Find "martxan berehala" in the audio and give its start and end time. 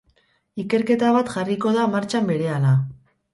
1.97-2.73